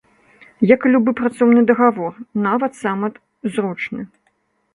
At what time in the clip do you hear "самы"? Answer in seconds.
2.81-3.07